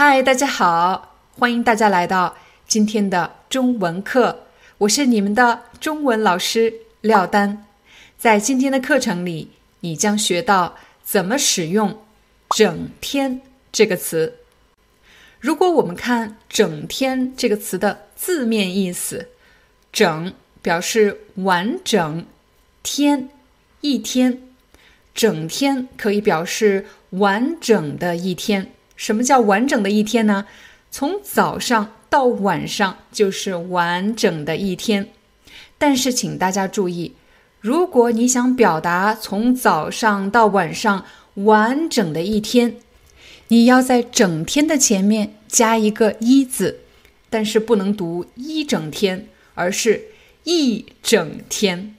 [0.00, 2.36] 嗨，大家好，欢迎大家来到
[2.68, 4.44] 今天的中文课，
[4.78, 7.66] 我是你们的中文老师廖丹。
[8.16, 12.00] 在今天的课程里，你将学到怎么使用
[12.54, 13.40] “整天”
[13.72, 14.36] 这个词。
[15.40, 19.30] 如果我们看“整天”这个词的字面意思
[19.92, 22.24] ，“整”表示完整
[22.84, 23.28] ，“天”
[23.82, 24.40] 一天，
[25.12, 28.70] 整天可以表示完整的一天。
[28.98, 30.44] 什么叫完整的一天呢？
[30.90, 35.08] 从早上到晚上就是完整的一天。
[35.78, 37.14] 但是，请大家注意，
[37.60, 42.76] 如果你想表达从早上到晚上完整的一天，
[43.46, 46.80] 你要在“整天”的前面加一个“一”字，
[47.30, 50.06] 但是不能读“一整天”，而是
[50.42, 51.94] 一整天。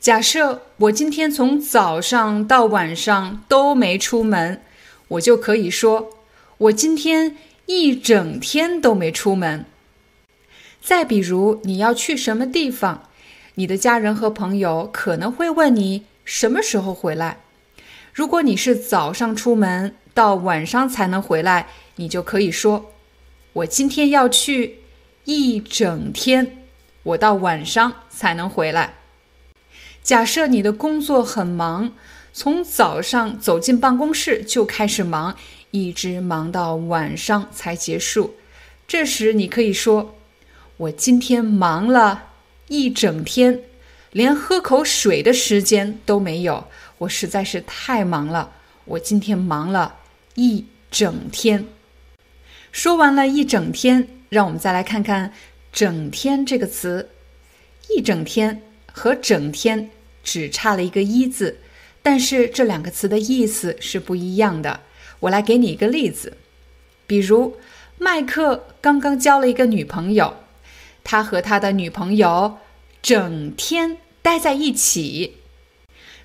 [0.00, 4.60] 假设我今天从早上到晚上都没出门。
[5.08, 6.10] 我就可以说，
[6.58, 9.64] 我今天一整天都没出门。
[10.82, 13.08] 再比如，你要去什么地方，
[13.54, 17.38] 你的家人和朋友可能会问你什么时候回来。
[18.12, 22.92] 如果你是早上出门，到晚上才能回来，你就可以说，
[23.52, 24.80] 我今天要去
[25.24, 26.64] 一整天，
[27.04, 28.94] 我到晚上才能回来。
[30.02, 31.92] 假设你的工作很忙。
[32.38, 35.34] 从早上走进办公室就开始忙，
[35.70, 38.34] 一直忙到晚上才结束。
[38.86, 40.16] 这时你可以说
[40.76, 42.24] ：“我今天忙了
[42.68, 43.62] 一整天，
[44.12, 46.66] 连喝口水的时间都没有。
[46.98, 48.52] 我实在是太忙了，
[48.84, 49.94] 我今天忙了
[50.34, 51.64] 一整天。”
[52.70, 55.32] 说完了一整天，让我们再来看看
[55.72, 57.08] “整天”这个词。
[57.88, 58.60] 一整天
[58.92, 59.88] 和整天
[60.22, 61.60] 只差了一个“一”字。
[62.06, 64.78] 但是这两个词的意思是不一样的。
[65.18, 66.36] 我来给你一个例子，
[67.04, 67.56] 比如
[67.98, 70.36] 麦克刚刚交了一个女朋友，
[71.02, 72.58] 他和他的女朋友
[73.02, 75.38] 整天待在一起。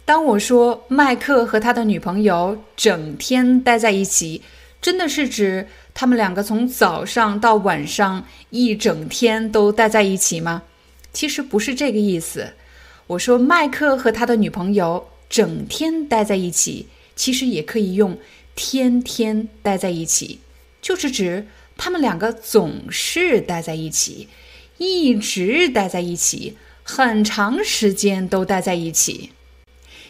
[0.06, 4.44] 当我说麦克和他的女朋友整天待在一起，
[4.80, 10.62] 真的是指他们两个从早上到晚上一整天都待在一起吗？
[11.12, 12.54] 其实不是这个意思。
[13.08, 15.08] 我说麦克和他的女朋友。
[15.32, 18.20] 整天待在一起，其实也可以用
[18.54, 20.42] “天天待在一起”，
[20.84, 21.48] 就是指
[21.78, 24.28] 他们两个总是待在一起，
[24.78, 29.30] 一直待在一起，很长时间都待在一起。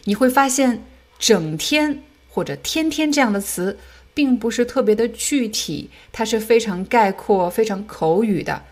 [0.04, 0.82] 你会发现
[1.20, 3.78] ，“整天”或者“天天”这样的词，
[4.12, 8.64] 并不是特别的具体，它是非常概括、非常口语的。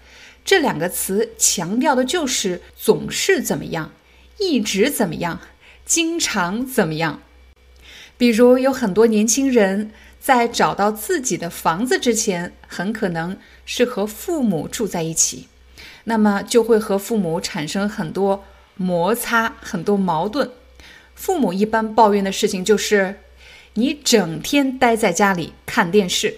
[0.45, 3.93] 这两个词强调的就是总是怎么样，
[4.41, 5.41] 一直怎么样。
[5.91, 7.21] 经常怎么样？
[8.17, 9.91] 比如有很多年轻人
[10.21, 13.37] 在找到自己的房子之前，很可能
[13.67, 15.49] 是和父母住在一起，
[16.05, 18.45] 那么就会和父母产生很多
[18.77, 20.53] 摩擦、很多矛盾。
[21.17, 23.17] 父母一般抱怨的事情就是：
[23.75, 26.37] 你整天待在家里看电视，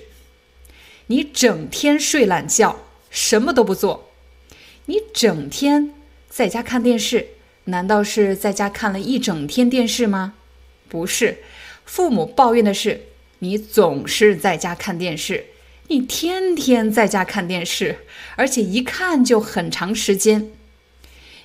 [1.09, 2.79] 你整天睡懒觉，
[3.11, 4.09] 什么都不做，
[4.87, 5.93] 你整天
[6.31, 7.27] 在家看电视。
[7.65, 10.34] 难道是在家看了一整天电视吗？
[10.89, 11.39] 不是，
[11.84, 13.03] 父母抱怨的是
[13.39, 15.47] 你总是在家看电视，
[15.89, 18.00] 你天天在家看电视，
[18.37, 20.50] 而且一看就很长时间。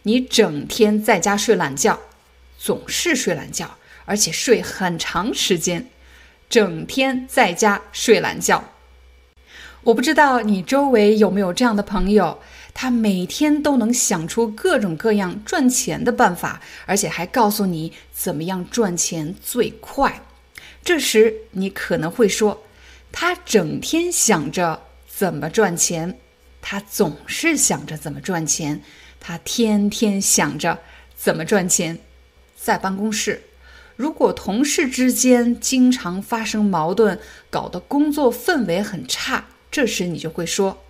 [0.04, 2.00] 你整天在家睡懒觉，
[2.58, 5.88] 总是睡懒觉，而且睡很长时间，
[6.50, 8.74] 整天在家睡懒觉。
[9.84, 12.40] 我不知道你周围有没有这样的朋友。
[12.80, 20.22] 他每天都能想出各种各样赚钱的办法，而且还告诉你怎么样赚钱最快。
[20.84, 22.62] 这时你可能会说，
[23.12, 26.20] 他整天想着怎么赚钱，
[26.62, 28.84] 他总是想着怎么赚钱，
[29.20, 30.78] 他天天想着
[31.16, 31.98] 怎么赚钱。
[32.56, 33.42] 在办公室，
[33.96, 37.20] 如果同事之间经常发生矛盾，
[37.50, 40.84] 搞得工作氛围很差，这时你就会说，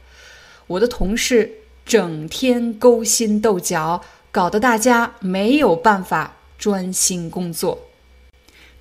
[0.68, 1.60] 我的同事。
[1.88, 7.88] 整天勾心斗角，搞得大家没有办法专心工作。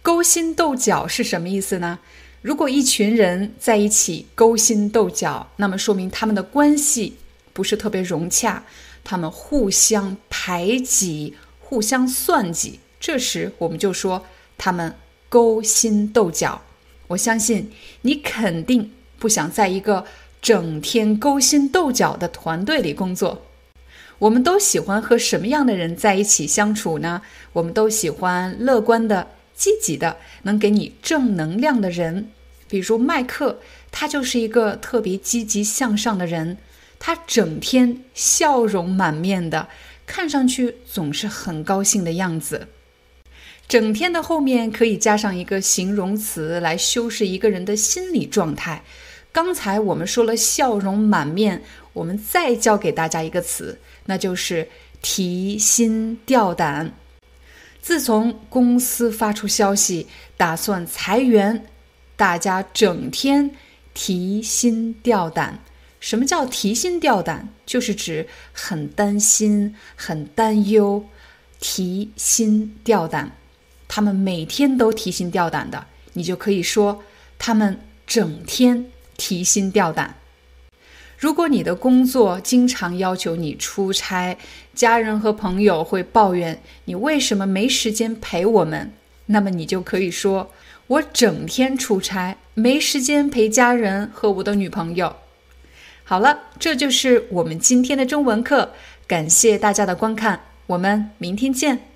[0.03, 2.01] 勾心斗角是什么意思呢？
[2.43, 7.17] 如果一群人在一起勾心斗角，那么说明他们的关系
[7.53, 8.65] 不是特别融洽，
[9.05, 12.81] 他们互相排挤、互相算计。
[12.99, 14.27] 这时我们就说
[14.59, 14.93] 他们
[15.29, 16.61] 勾心斗角。
[17.07, 17.71] 我相信
[18.03, 20.05] 你肯定不想在一个
[20.41, 23.43] 整天勾心斗角的团队里工作。
[24.19, 27.21] 我们都喜欢和什么样的人在一起相处呢？
[27.53, 32.31] 我们都喜欢乐观的、积极的，能给你正能量的人。
[32.69, 33.61] 比如麦克，
[33.93, 36.57] 他就是一个特别积极向上的人，
[36.99, 39.69] 他整天笑容满面的，
[40.07, 42.69] 看上去总是很高兴的样子。
[43.69, 48.83] 整天的后面可以加上一个形容词来修饰一个人的心理状态。
[49.37, 51.63] 刚才我们说了笑容满面，
[51.93, 54.67] 我们再教给大家一个词，那就是
[55.03, 56.95] 提心吊胆。
[57.83, 60.07] 自从公司发出消息
[60.39, 61.67] 打算裁员。
[62.17, 63.51] 大家整天
[63.93, 65.59] 提心吊胆。
[66.01, 67.51] 什么叫提心吊胆？
[67.67, 71.05] 就是指很担心、很担忧，
[71.61, 73.33] 提心吊胆。
[73.87, 77.03] 他们每天都提心吊胆的，你就可以说
[77.39, 78.87] 他们整天
[79.17, 80.17] 提心吊胆。
[81.19, 84.37] 如果你的工作经常要求你出差，
[84.75, 88.93] 家人和朋友会抱怨你为什么没时间陪我们，
[89.27, 90.51] 那么你就可以说。
[90.89, 95.17] 我整天出差，没时间陪家人和我的女朋友。
[96.05, 98.73] 好了，这就是我们今天的中文课，
[99.09, 101.96] 感谢大家的观看，我们明天见。